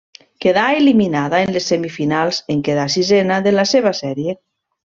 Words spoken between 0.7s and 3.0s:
eliminada en les semifinals en quedar